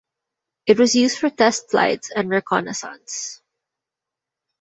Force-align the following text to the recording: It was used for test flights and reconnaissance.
It 0.65 0.79
was 0.79 0.95
used 0.95 1.19
for 1.19 1.29
test 1.29 1.69
flights 1.69 2.09
and 2.09 2.27
reconnaissance. 2.27 3.39